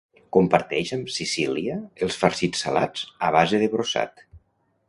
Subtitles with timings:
[0.35, 4.27] Comparteix amb Sicília els farcits salats a base de brossat.